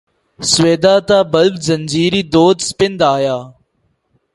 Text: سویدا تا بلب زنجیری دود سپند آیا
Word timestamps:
سویدا 0.51 0.95
تا 1.07 1.17
بلب 1.33 1.55
زنجیری 1.67 2.21
دود 2.33 2.59
سپند 2.67 3.01
آیا 3.15 3.39